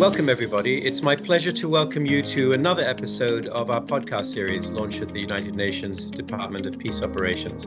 [0.00, 0.84] Welcome, everybody.
[0.84, 5.08] It's my pleasure to welcome you to another episode of our podcast series launched at
[5.08, 7.66] the United Nations Department of Peace Operations.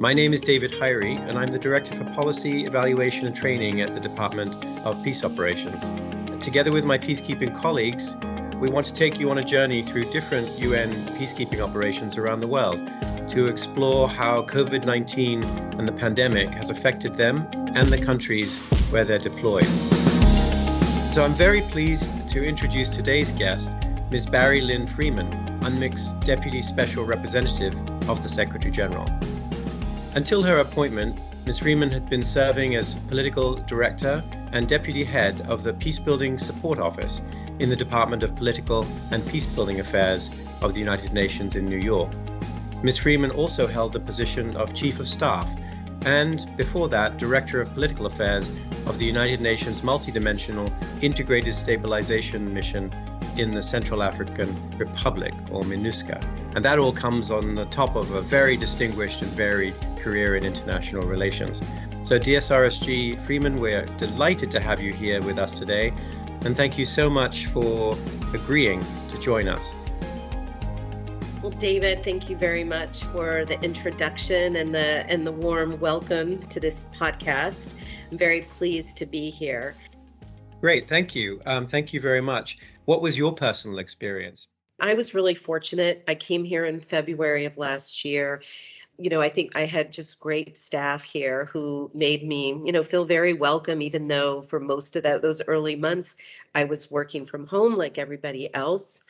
[0.00, 3.94] My name is David Haeri, and I'm the Director for Policy, Evaluation and Training at
[3.94, 4.54] the Department
[4.84, 5.88] of Peace Operations.
[6.42, 8.16] Together with my peacekeeping colleagues,
[8.60, 12.48] we want to take you on a journey through different UN peacekeeping operations around the
[12.48, 12.80] world
[13.30, 18.58] to explore how COVID 19 and the pandemic has affected them and the countries
[18.90, 19.66] where they're deployed.
[21.14, 23.76] So I'm very pleased to introduce today's guest,
[24.10, 24.26] Ms.
[24.26, 27.72] Barrie Lynne Freeman, UNMIK's Deputy Special Representative
[28.10, 29.08] of the Secretary General.
[30.16, 31.60] Until her appointment, Ms.
[31.60, 37.22] Freeman had been serving as Political Director and Deputy Head of the Peacebuilding Support Office
[37.60, 42.10] in the Department of Political and Peacebuilding Affairs of the United Nations in New York.
[42.82, 42.98] Ms.
[42.98, 45.48] Freeman also held the position of Chief of Staff
[46.04, 48.50] and, before that, Director of Political Affairs
[48.86, 50.72] of the United Nations Multidimensional
[51.02, 52.92] Integrated Stabilization Mission
[53.36, 56.22] in the Central African Republic, or MINUSCA.
[56.54, 60.44] And that all comes on the top of a very distinguished and varied career in
[60.44, 61.60] international relations.
[62.02, 65.92] So, DSRSG Freeman, we're delighted to have you here with us today.
[66.44, 67.96] And thank you so much for
[68.34, 69.74] agreeing to join us.
[71.44, 76.38] Well, David, thank you very much for the introduction and the and the warm welcome
[76.38, 77.74] to this podcast.
[78.10, 79.74] I'm very pleased to be here.
[80.62, 81.42] Great, thank you.
[81.44, 82.56] Um, thank you very much.
[82.86, 84.48] What was your personal experience?
[84.80, 86.02] I was really fortunate.
[86.08, 88.40] I came here in February of last year
[88.98, 92.82] you know, I think I had just great staff here who made me, you know,
[92.82, 96.16] feel very welcome, even though for most of that those early months
[96.54, 99.02] I was working from home like everybody else.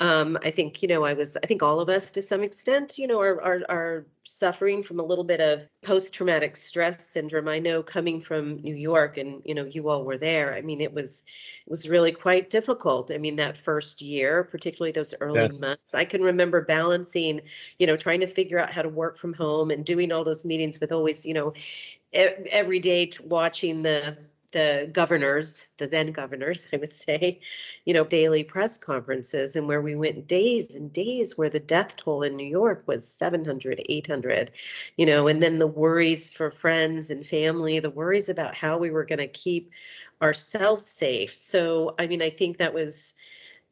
[0.00, 2.98] Um, I think, you know, I was, I think all of us to some extent,
[2.98, 7.48] you know, are, are, are suffering from a little bit of post traumatic stress syndrome.
[7.48, 10.54] I know coming from New York and, you know, you all were there.
[10.54, 11.24] I mean, it was,
[11.66, 13.10] it was really quite difficult.
[13.14, 15.60] I mean, that first year, particularly those early yes.
[15.60, 17.40] months, I can remember balancing,
[17.78, 20.44] you know, trying to figure out how to work from home and doing all those
[20.44, 21.52] meetings with always, you know,
[22.12, 24.18] every day watching the
[24.52, 27.40] the governors, the then governors, I would say,
[27.84, 31.96] you know, daily press conferences and where we went days and days where the death
[31.96, 34.50] toll in New York was 700, 800,
[34.96, 38.90] you know, and then the worries for friends and family, the worries about how we
[38.90, 39.70] were going to keep
[40.22, 41.34] ourselves safe.
[41.34, 43.14] So, I mean, I think that was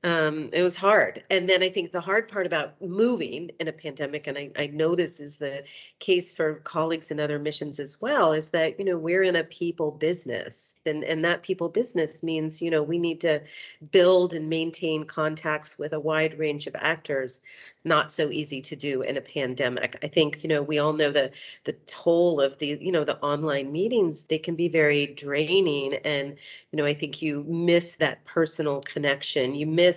[0.05, 1.25] um, it was hard.
[1.29, 4.69] And then I think the hard part about moving in a pandemic, and I, I
[4.69, 5.65] know this is the
[5.99, 9.45] case for colleagues in other missions as well, is that, you know, we're in a
[9.45, 10.77] people business.
[10.87, 13.43] And, and that people business means, you know, we need to
[13.91, 17.43] build and maintain contacts with a wide range of actors
[17.89, 19.99] not so easy to do in a pandemic.
[20.05, 21.33] I think, you know, we all know the
[21.65, 25.95] the toll of the, you know, the online meetings, they can be very draining.
[26.05, 26.37] And,
[26.71, 29.55] you know, I think you miss that personal connection.
[29.55, 29.88] You miss,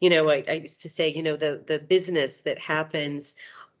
[0.00, 3.36] you know, I, I used to say, you know, the the business that happens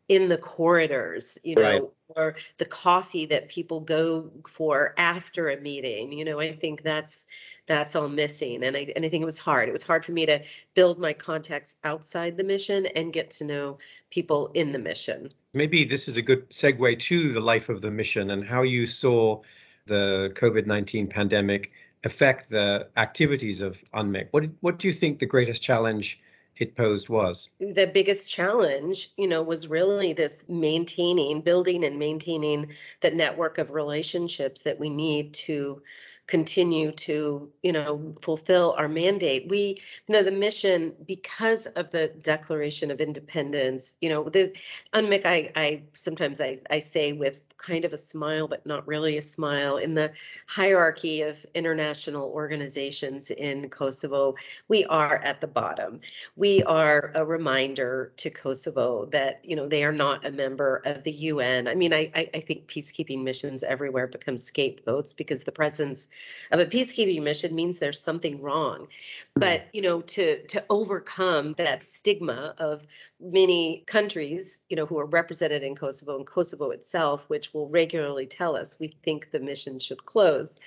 [0.08, 1.82] in the corridors, you know, right.
[2.08, 6.12] or the coffee that people go for after a meeting.
[6.12, 7.26] You know, I think that's
[7.66, 8.62] that's all missing.
[8.62, 9.68] And I and I think it was hard.
[9.68, 10.42] It was hard for me to
[10.74, 13.78] build my contacts outside the mission and get to know
[14.10, 15.28] people in the mission.
[15.54, 18.86] Maybe this is a good segue to the life of the mission and how you
[18.86, 19.40] saw
[19.86, 21.72] the COVID-19 pandemic
[22.04, 24.28] affect the activities of UNMIK.
[24.30, 26.20] What what do you think the greatest challenge
[26.56, 27.50] it posed was?
[27.58, 32.70] The biggest challenge, you know, was really this maintaining, building and maintaining
[33.00, 35.82] the network of relationships that we need to
[36.26, 39.76] continue to you know fulfill our mandate we
[40.06, 44.50] you know the mission because of the declaration of independence you know the
[44.94, 49.16] UNMIK i i sometimes i i say with kind of a smile, but not really
[49.16, 49.76] a smile.
[49.76, 50.12] In the
[50.46, 54.34] hierarchy of international organizations in Kosovo,
[54.68, 56.00] we are at the bottom.
[56.36, 61.02] We are a reminder to Kosovo that, you know, they are not a member of
[61.04, 61.68] the UN.
[61.68, 66.08] I mean, I, I think peacekeeping missions everywhere become scapegoats because the presence
[66.52, 68.88] of a peacekeeping mission means there's something wrong.
[69.34, 72.86] But, you know, to to overcome that stigma of
[73.24, 78.26] many countries, you know, who are represented in Kosovo and Kosovo itself, which will regularly
[78.26, 80.60] tell us we think the mission should close,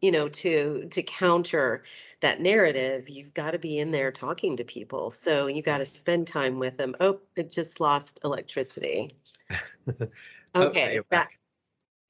[0.00, 1.82] you know, to to counter
[2.20, 5.10] that narrative, you've got to be in there talking to people.
[5.10, 6.94] So you got to spend time with them.
[7.00, 9.16] Oh, it just lost electricity.
[9.88, 10.10] okay,
[10.54, 11.38] okay back.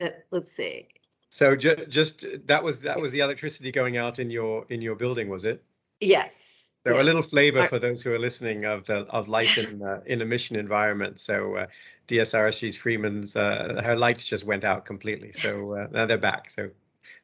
[0.00, 0.88] Uh, let's see.
[1.30, 4.94] So ju- just that was that was the electricity going out in your in your
[4.94, 5.64] building, was it?
[6.02, 6.72] Yes.
[6.86, 7.00] So yes.
[7.00, 10.20] a little flavor for those who are listening of the of life in uh, in
[10.20, 11.20] a mission environment.
[11.20, 11.66] So uh,
[12.08, 15.32] DSRSG's Freeman's uh, her lights just went out completely.
[15.32, 16.50] So uh, now they're back.
[16.50, 16.70] So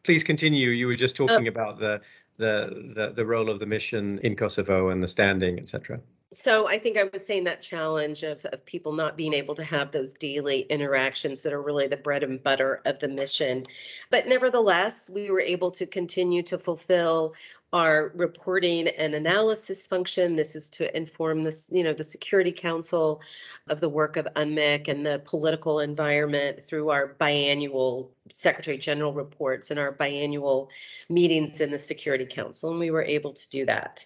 [0.05, 0.71] Please continue.
[0.71, 1.51] You were just talking oh.
[1.51, 2.01] about the,
[2.37, 6.01] the the the role of the mission in Kosovo and the standing, etc
[6.33, 9.65] so I think I was saying that challenge of, of people not being able to
[9.65, 13.65] have those daily interactions that are really the bread and butter of the mission.
[14.11, 17.35] But nevertheless, we were able to continue to fulfill
[17.73, 20.37] our reporting and analysis function.
[20.37, 23.21] This is to inform this, you know, the Security Council
[23.69, 29.71] of the work of UNMIK and the political environment through our biannual Secretary General reports
[29.71, 30.71] and our biannual
[31.11, 32.71] meetings in the Security Council.
[32.71, 34.05] And we were able to do that.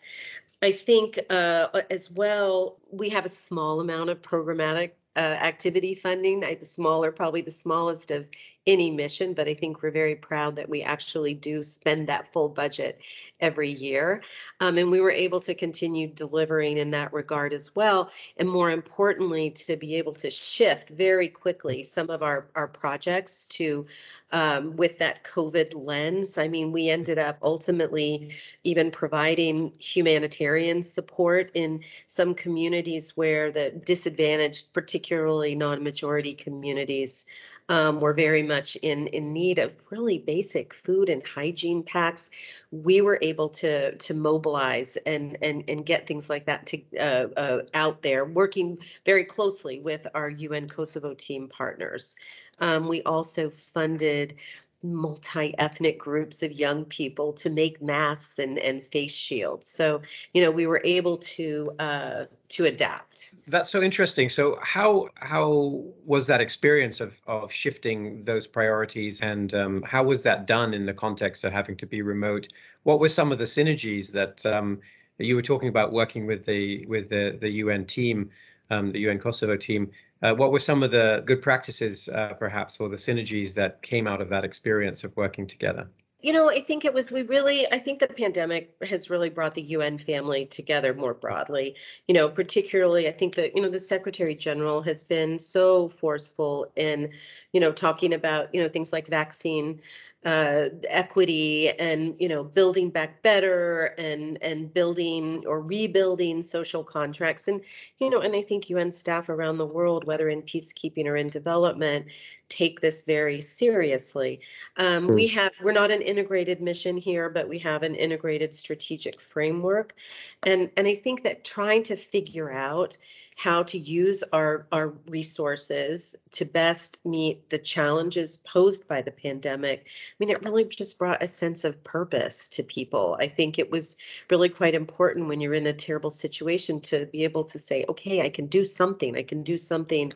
[0.63, 6.41] I think uh, as well, we have a small amount of programmatic uh, activity funding,
[6.41, 8.31] the smaller, probably the smallest of
[8.67, 12.49] any mission, but I think we're very proud that we actually do spend that full
[12.49, 13.03] budget
[13.41, 14.23] every year.
[14.61, 18.11] Um, and we were able to continue delivering in that regard as well.
[18.37, 23.47] And more importantly, to be able to shift very quickly some of our, our projects
[23.47, 23.87] to
[24.33, 26.39] um, with that COVID lens.
[26.39, 28.33] I mean, we ended up ultimately
[28.65, 37.27] even providing humanitarian support in some communities where the disadvantaged, particularly non majority communities,
[37.69, 42.31] um, were very much in in need of really basic food and hygiene packs.
[42.71, 47.29] We were able to to mobilize and and and get things like that to uh,
[47.37, 52.17] uh, out there, working very closely with our UN Kosovo team partners.
[52.61, 54.35] Um, we also funded
[54.83, 59.67] multi-ethnic groups of young people to make masks and, and face shields.
[59.67, 63.35] So, you know, we were able to uh, to adapt.
[63.47, 64.29] That's so interesting.
[64.29, 70.23] So, how how was that experience of of shifting those priorities, and um, how was
[70.25, 72.49] that done in the context of having to be remote?
[72.83, 74.81] What were some of the synergies that um,
[75.19, 78.31] you were talking about working with the with the the UN team,
[78.71, 79.91] um, the UN Kosovo team?
[80.23, 84.07] Uh, what were some of the good practices, uh, perhaps, or the synergies that came
[84.07, 85.89] out of that experience of working together?
[86.23, 89.55] You know, I think it was, we really, I think the pandemic has really brought
[89.55, 91.75] the UN family together more broadly.
[92.07, 96.71] You know, particularly, I think that, you know, the Secretary General has been so forceful
[96.77, 97.11] in,
[97.53, 99.81] you know, talking about, you know, things like vaccine
[100.25, 107.49] uh, equity and you know building back better and and building or rebuilding social contracts
[107.49, 107.61] and
[107.99, 111.29] you know and I think UN staff around the world whether in peacekeeping or in
[111.29, 112.07] development
[112.53, 114.41] take this very seriously.
[114.77, 115.39] Um, we hmm.
[115.39, 119.95] have we're not an integrated mission here, but we have an integrated strategic framework,
[120.43, 122.99] and and I think that trying to figure out
[123.37, 129.87] how to use our our resources to best meet the challenges posed by the pandemic.
[129.87, 133.17] I mean, it really just brought a sense of purpose to people.
[133.19, 133.97] I think it was
[134.31, 138.21] really quite important when you're in a terrible situation to be able to say, okay,
[138.23, 139.17] I can do something.
[139.17, 140.13] I can do something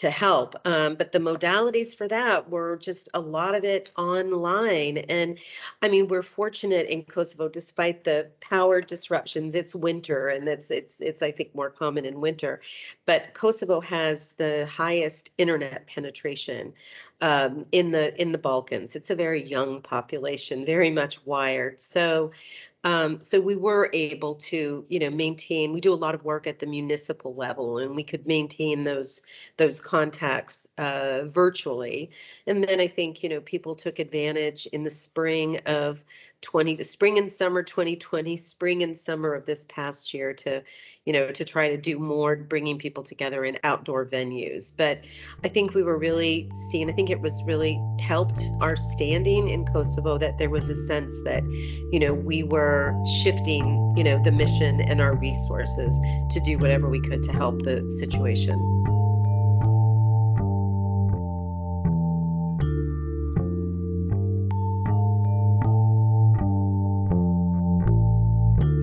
[0.00, 0.54] to help.
[0.64, 4.96] Um, but the modalities for that were just a lot of it online.
[4.96, 5.38] And
[5.82, 9.54] I mean, we're fortunate in Kosovo, despite the power disruptions.
[9.54, 12.62] It's winter, and it's it's it's I think more common in winter.
[13.04, 16.72] But Kosovo has the highest internet penetration
[17.20, 18.96] um, in the in the Balkans.
[18.96, 21.78] It's a very young population, very much wired.
[21.78, 22.30] So
[22.84, 25.72] um, so we were able to, you know, maintain.
[25.72, 29.20] We do a lot of work at the municipal level, and we could maintain those
[29.58, 32.10] those contacts uh, virtually.
[32.46, 36.04] And then I think, you know, people took advantage in the spring of
[36.42, 40.62] 20 to spring and summer 2020, spring and summer of this past year to,
[41.04, 44.74] you know, to try to do more bringing people together in outdoor venues.
[44.76, 45.04] But
[45.44, 49.64] I think we were really seeing, I think it was really helped our standing in
[49.66, 51.44] Kosovo that there was a sense that,
[51.92, 55.98] you know, we were shifting, you know, the mission and our resources
[56.30, 58.79] to do whatever we could to help the situation.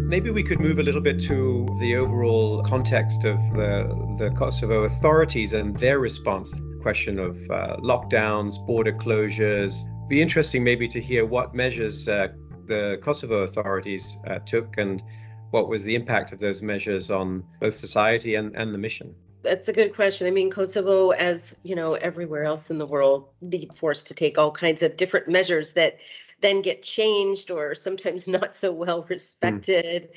[0.08, 4.86] Maybe we could move a little bit to the overall context of the, the Kosovo
[4.86, 9.74] authorities and their response question of uh, lockdowns, border closures.
[10.08, 12.30] Be interesting maybe to hear what measures uh,
[12.68, 15.04] the Kosovo authorities uh, took and
[15.52, 19.14] what was the impact of those measures on both society and, and the mission.
[19.44, 20.26] That's a good question.
[20.26, 24.38] I mean, Kosovo, as you know, everywhere else in the world, the forced to take
[24.38, 25.98] all kinds of different measures that
[26.42, 29.08] then get changed or sometimes not so well hmm.
[29.10, 30.10] respected.
[30.12, 30.16] Mm.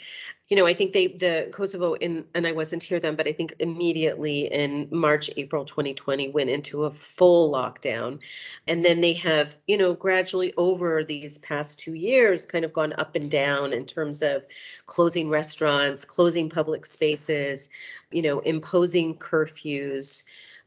[0.48, 3.32] You know, I think they the Kosovo in and I wasn't here then, but I
[3.32, 8.20] think immediately in March, April 2020 went into a full lockdown.
[8.66, 12.94] And then they have, you know, gradually over these past two years kind of gone
[12.98, 14.44] up and down in terms of
[14.86, 17.70] closing restaurants, closing public spaces,
[18.10, 20.24] you know, imposing curfews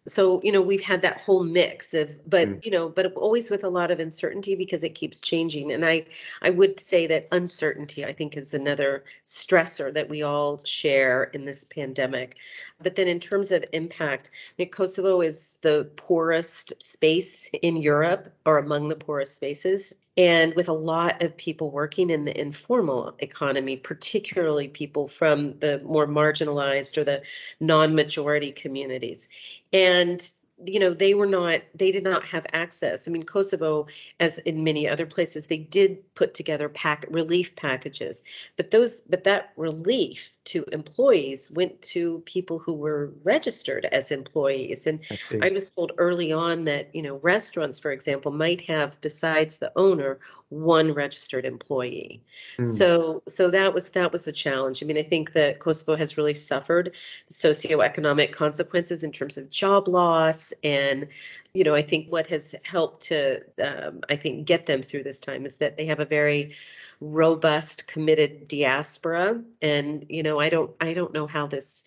[0.07, 2.65] so you know we've had that whole mix of but Mm.
[2.65, 5.71] you know but always with a lot of uncertainty because it keeps changing.
[5.71, 6.05] And i
[6.41, 11.45] i would say that uncertainty i think is another stressor that we all share in
[11.45, 12.37] this pandemic.
[12.81, 18.33] But then in terms of impact I mean, kosovo is the poorest space in europe
[18.45, 23.15] or among the poorest spaces and with a lot of people working in the informal
[23.19, 27.23] economy particularly people from the more marginalized or the
[27.59, 29.29] non-majority communities.
[29.71, 30.21] And
[30.65, 33.85] you know they were not they did not have access i mean kosovo
[34.19, 38.23] as in many other places they did put together pack relief packages
[38.55, 44.85] but those but that relief to employees went to people who were registered as employees
[44.85, 44.99] and
[45.31, 45.47] I.
[45.47, 49.71] I was told early on that, you know, restaurants, for example, might have besides the
[49.75, 52.21] owner, one registered employee.
[52.57, 52.65] Mm.
[52.65, 54.83] So so that was that was a challenge.
[54.83, 56.95] I mean, I think that Kosovo has really suffered
[57.31, 61.07] socioeconomic consequences in terms of job loss and
[61.53, 65.21] you know, I think what has helped to um, I think get them through this
[65.21, 66.55] time is that they have a very
[66.99, 71.83] robust committed diaspora and you know i don't i don't know how this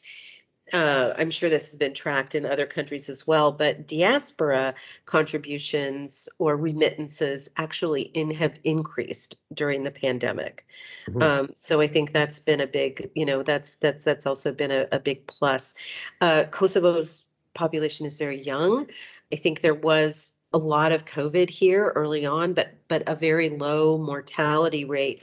[0.73, 6.29] uh, I'm sure this has been tracked in other countries as well, but diaspora contributions
[6.39, 10.67] or remittances actually in have increased during the pandemic.
[11.09, 11.23] Mhm.
[11.23, 14.73] Um, so I think that's been a big, you know, that's that's that's also been
[14.73, 15.75] a, a big plus.
[16.21, 17.26] Uh, Kosovo's
[17.57, 18.87] population is very young.
[19.33, 23.49] I think there was a lot of COVID here early on, but but a very
[23.49, 25.23] low mortality rate,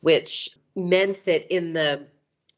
[0.00, 2.06] which meant that in the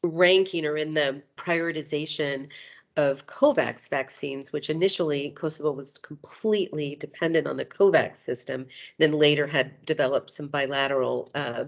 [0.03, 2.47] ranking or in the prioritization
[2.97, 9.47] of COVAX vaccines, which initially Kosovo was completely dependent on the COVAX system, then later
[9.47, 11.65] had developed some bilateral uh,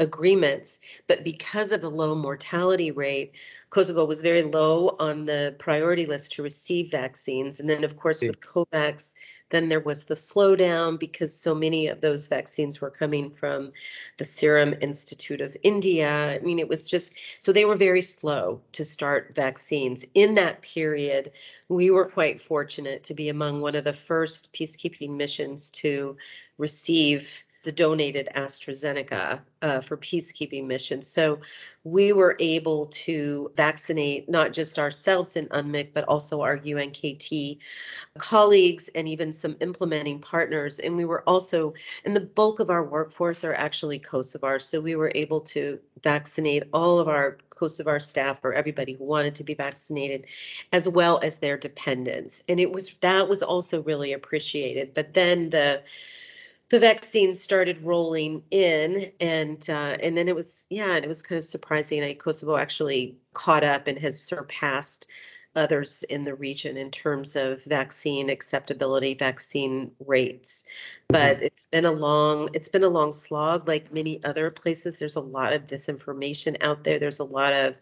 [0.00, 0.78] agreements.
[1.08, 3.32] But because of the low mortality rate,
[3.70, 7.60] Kosovo was very low on the priority list to receive vaccines.
[7.60, 9.14] And then, of course, with COVAX,
[9.50, 13.72] then there was the slowdown because so many of those vaccines were coming from
[14.18, 16.34] the Serum Institute of India.
[16.34, 20.04] I mean, it was just so they were very slow to start vaccines.
[20.14, 21.32] In that period,
[21.68, 26.16] we were quite fortunate to be among one of the first peacekeeping missions to
[26.58, 31.08] receive the donated AstraZeneca uh, for peacekeeping missions.
[31.08, 31.40] So
[31.84, 37.58] we were able to vaccinate not just ourselves in UNMIK, but also our UNKT
[38.18, 40.78] colleagues and even some implementing partners.
[40.78, 41.74] And we were also,
[42.04, 44.62] and the bulk of our workforce are actually Kosovars.
[44.62, 49.34] So we were able to vaccinate all of our Kosovar staff or everybody who wanted
[49.34, 50.26] to be vaccinated,
[50.72, 52.42] as well as their dependents.
[52.48, 54.94] And it was that was also really appreciated.
[54.94, 55.82] But then the
[56.70, 61.22] the vaccines started rolling in and uh, and then it was yeah and it was
[61.22, 62.02] kind of surprising.
[62.02, 65.10] I, kosovo actually caught up and has surpassed
[65.56, 70.66] others in the region in terms of vaccine acceptability vaccine rates.
[71.08, 74.98] But it's been a long it's been a long slog like many other places.
[74.98, 76.98] There's a lot of disinformation out there.
[76.98, 77.80] There's a lot of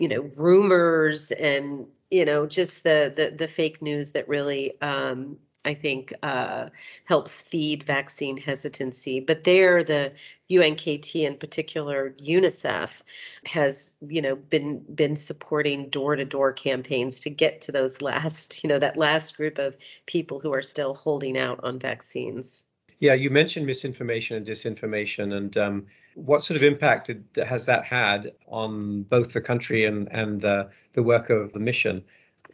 [0.00, 5.36] you know rumors and you know just the the, the fake news that really um,
[5.68, 6.70] I think uh,
[7.04, 9.20] helps feed vaccine hesitancy.
[9.20, 10.12] But there, the
[10.50, 13.02] UNKT in particular, UNICEF,
[13.44, 18.64] has you know been been supporting door to door campaigns to get to those last
[18.64, 22.64] you know that last group of people who are still holding out on vaccines.
[23.00, 27.84] Yeah, you mentioned misinformation and disinformation, and um, what sort of impact did, has that
[27.84, 32.02] had on both the country and and uh, the work of the mission?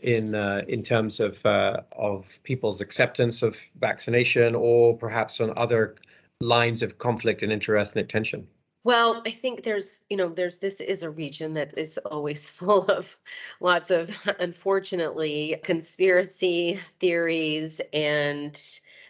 [0.05, 5.97] In uh, in terms of uh, of people's acceptance of vaccination, or perhaps on other
[6.41, 8.47] lines of conflict and interethnic tension?
[8.85, 12.85] Well, I think there's, you know, there's this is a region that is always full
[12.85, 13.17] of
[13.61, 18.61] lots of, unfortunately, conspiracy theories and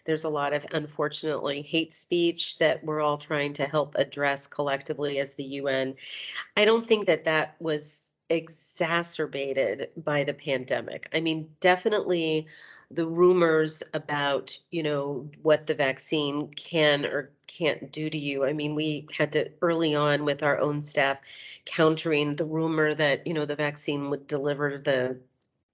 [0.07, 5.19] there's a lot of unfortunately hate speech that we're all trying to help address collectively
[5.19, 5.95] as the UN.
[6.57, 11.09] I don't think that that was exacerbated by the pandemic.
[11.15, 12.47] I mean, definitely
[12.91, 18.45] the rumors about, you know, what the vaccine can or can't do to you.
[18.45, 21.21] I mean, we had to early on with our own staff
[21.65, 25.19] countering the rumor that, you know, the vaccine would deliver the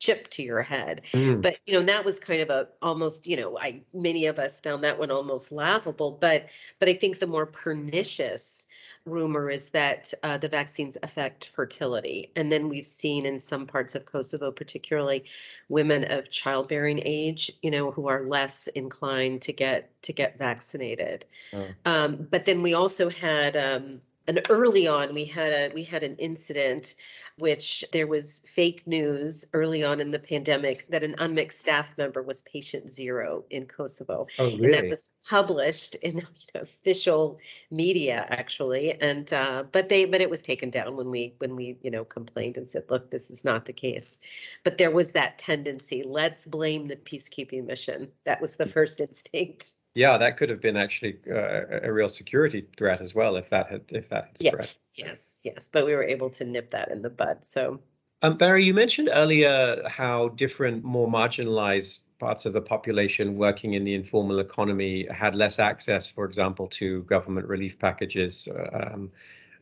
[0.01, 1.03] chip to your head.
[1.13, 1.41] Mm.
[1.41, 4.61] But, you know, that was kind of a almost, you know, I many of us
[4.61, 6.49] found that one almost laughable, but
[6.81, 8.67] but I think the more pernicious
[9.07, 12.31] rumor is that uh, the vaccines affect fertility.
[12.37, 15.25] And then we've seen in some parts of Kosovo, particularly
[15.69, 21.25] women of childbearing age, you know, who are less inclined to get to get vaccinated.
[21.53, 21.69] Oh.
[21.85, 24.01] Um, but then we also had um,
[24.31, 26.95] and early on we had a we had an incident
[27.41, 32.23] which there was fake news early on in the pandemic that an UNMIK staff member
[32.23, 34.27] was patient zero in Kosovo.
[34.39, 34.65] Oh, really?
[34.65, 36.23] And that was published in you
[36.55, 37.39] know, official
[37.71, 39.01] media actually.
[39.01, 42.05] And uh, but they but it was taken down when we when we, you know,
[42.05, 44.19] complained and said, look, this is not the case.
[44.63, 48.09] But there was that tendency, let's blame the peacekeeping mission.
[48.25, 48.73] That was the mm.
[48.73, 49.75] first instinct.
[49.95, 53.69] Yeah, that could have been actually uh, a real security threat as well if that
[53.69, 54.55] had if that had spread.
[54.55, 55.69] Yes, yes, yes.
[55.73, 57.45] But we were able to nip that in the bud.
[57.45, 57.81] So,
[58.23, 63.83] um, Barrie, you mentioned earlier how different, more marginalized parts of the population working in
[63.83, 69.11] the informal economy had less access, for example, to government relief packages, um,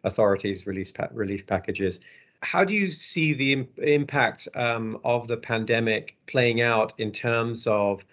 [0.04, 2.00] authorities relief pa- relief packages.
[2.42, 7.66] How do you see the Im- impact um, of the pandemic playing out in terms
[7.66, 8.04] of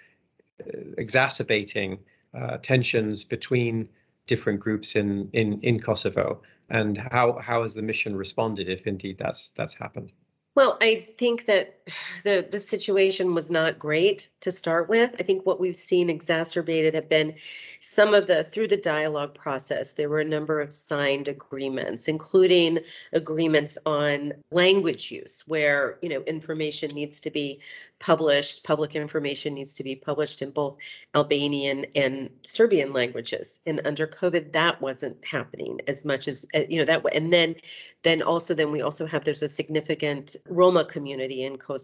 [0.98, 2.00] exacerbating
[2.34, 3.90] uh, tensions between
[4.28, 6.42] different groups in, in, in Kosovo?
[6.70, 10.12] And how, how has the mission responded if indeed that's that's happened?
[10.56, 11.75] Well, I think that
[12.24, 15.16] the the situation was not great to start with.
[15.20, 17.36] I think what we've seen exacerbated have been
[17.80, 19.94] some of the through the dialogue process.
[19.94, 22.80] There were a number of signed agreements, including
[23.14, 27.60] agreements on language use, where you know information needs to be
[28.00, 30.78] published, public information needs to be published in both
[31.16, 33.62] Albanian and Serbian languages.
[33.66, 37.04] And under COVID, that wasn't happening as much as uh, you know that.
[37.16, 37.56] And then,
[38.04, 41.75] then also, then we also have there's a significant Roma community in Kosovo,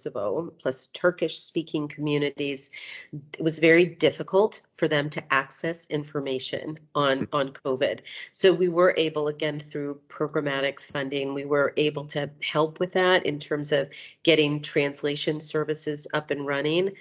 [0.60, 2.71] plus Turkish speaking communities.
[3.12, 7.24] It was very difficult for them to access information on, hmm.
[7.33, 8.00] on COVID.
[8.31, 13.25] So we were able, again, through programmatic funding, we were able to help with that
[13.25, 13.89] in terms of
[14.24, 16.91] getting translation services up and running.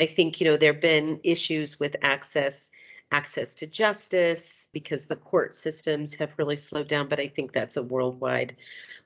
[0.00, 2.70] I think, you know, there have been issues with access
[3.12, 7.76] access to justice because the court systems have really slowed down but i think that's
[7.76, 8.56] a worldwide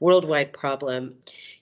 [0.01, 1.15] worldwide problem.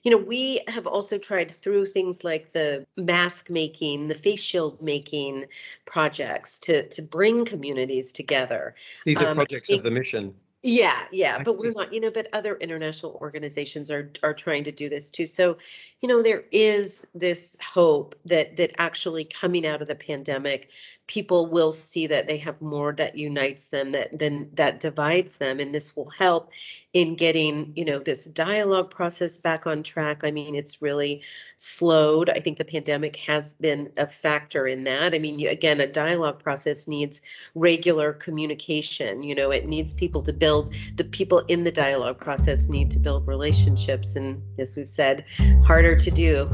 [0.03, 4.81] You know we have also tried through things like the mask making the face shield
[4.81, 5.45] making
[5.85, 8.75] projects to to bring communities together.
[9.05, 11.61] These are um, projects of the mission yeah, yeah, I but see.
[11.61, 15.27] we're not, you know, but other international organizations are are trying to do this too.
[15.27, 15.57] So,
[16.01, 20.71] you know, there is this hope that that actually coming out of the pandemic,
[21.09, 25.59] people will see that they have more that unites them that than that divides them
[25.59, 26.53] and this will help
[26.93, 31.23] in getting you know this dialogue process back on track i mean it's really
[31.57, 35.87] slowed i think the pandemic has been a factor in that i mean again a
[35.87, 37.23] dialogue process needs
[37.55, 40.48] regular communication you know it needs people to build
[40.97, 45.25] the people in the dialogue process need to build relationships and as we've said
[45.65, 46.49] harder to do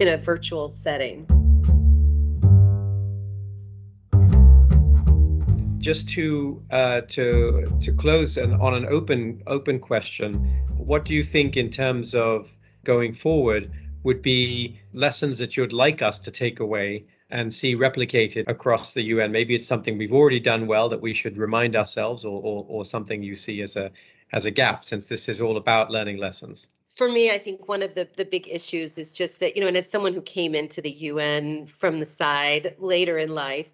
[0.00, 1.26] in a virtual setting.
[5.78, 10.34] Just to uh, to to close and on an open open question,
[10.76, 13.70] what do you think in terms of going forward
[14.04, 19.02] would be lessons that you'd like us to take away and see replicated across the
[19.02, 19.32] UN?
[19.32, 22.84] Maybe it's something we've already done well that we should remind ourselves, or or, or
[22.84, 23.90] something you see as a
[24.32, 27.82] as a gap, since this is all about learning lessons for me, I think one
[27.82, 30.54] of the, the big issues is just that, you know, and as someone who came
[30.54, 33.72] into the UN from the side later in life,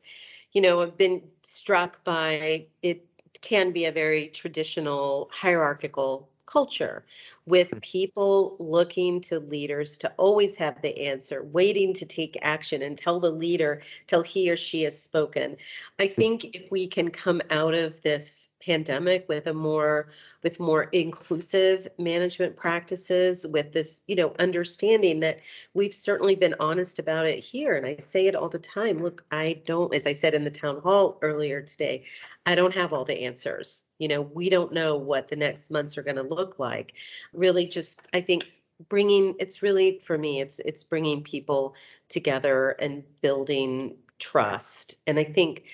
[0.52, 3.04] you know, I've been struck by it
[3.40, 7.04] can be a very traditional hierarchical culture
[7.48, 12.98] with people looking to leaders to always have the answer, waiting to take action and
[12.98, 15.56] tell the leader till he or she has spoken.
[15.98, 16.12] I hmm.
[16.12, 20.08] think if we can come out of this pandemic with a more
[20.42, 25.40] with more inclusive management practices with this you know understanding that
[25.74, 29.24] we've certainly been honest about it here and i say it all the time look
[29.30, 32.02] i don't as i said in the town hall earlier today
[32.46, 35.96] i don't have all the answers you know we don't know what the next months
[35.96, 36.94] are going to look like
[37.38, 38.52] really just i think
[38.88, 41.74] bringing it's really for me it's it's bringing people
[42.08, 44.96] together and building trust.
[45.06, 45.64] And i think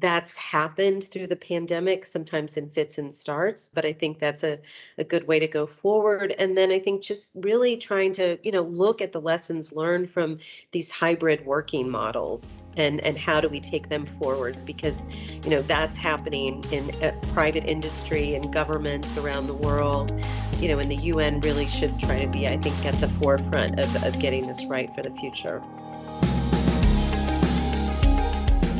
[0.00, 4.58] that's happened through the pandemic, sometimes in fits and starts, but I think that's a,
[4.98, 6.34] a good way to go forward.
[6.38, 10.08] And then I think just really trying to, you know, look at the lessons learned
[10.10, 10.38] from
[10.72, 14.64] these hybrid working models and, and how do we take them forward?
[14.64, 15.06] Because,
[15.44, 20.18] you know, that's happening in uh, private industry and governments around the world,
[20.58, 23.78] you know, and the UN really should try to be, I think, at the forefront
[23.78, 25.62] of, of getting this right for the future.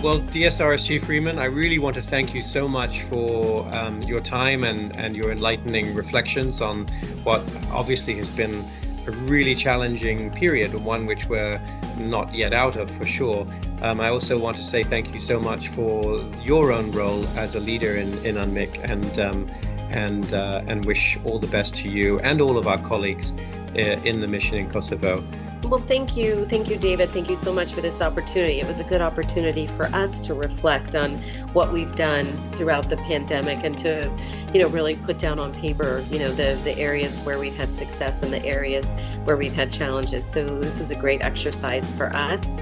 [0.03, 4.65] Well, DSRSG Freeman, I really want to thank you so much for um, your time
[4.65, 6.87] and, and your enlightening reflections on
[7.23, 8.65] what obviously has been
[9.07, 11.61] a really challenging period, and one which we're
[11.99, 13.47] not yet out of for sure.
[13.83, 17.55] Um, I also want to say thank you so much for your own role as
[17.55, 19.51] a leader in, in UNMIK and um,
[19.91, 23.35] and uh, and wish all the best to you and all of our colleagues
[23.77, 25.23] uh, in the mission in Kosovo.
[25.71, 26.47] Well, thank you.
[26.47, 27.11] Thank you, David.
[27.11, 28.59] Thank you so much for this opportunity.
[28.59, 31.11] It was a good opportunity for us to reflect on
[31.53, 34.11] what we've done throughout the pandemic and to,
[34.53, 37.73] you know, really put down on paper, you know, the, the areas where we've had
[37.73, 40.29] success and the areas where we've had challenges.
[40.29, 42.59] So this is a great exercise for us.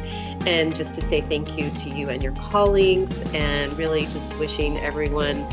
[0.46, 4.76] And just to say thank you to you and your colleagues and really just wishing
[4.80, 5.46] everyone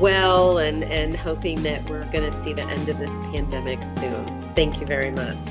[0.00, 4.50] well and, and hoping that we're going to see the end of this pandemic soon.
[4.52, 5.44] Thank you very much.